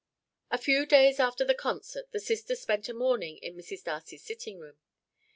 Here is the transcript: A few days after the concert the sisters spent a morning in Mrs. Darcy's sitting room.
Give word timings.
A 0.49 0.57
few 0.57 0.87
days 0.87 1.19
after 1.19 1.45
the 1.45 1.53
concert 1.53 2.11
the 2.11 2.19
sisters 2.19 2.59
spent 2.59 2.89
a 2.89 2.93
morning 2.95 3.37
in 3.37 3.55
Mrs. 3.55 3.83
Darcy's 3.83 4.23
sitting 4.23 4.57
room. 4.57 4.79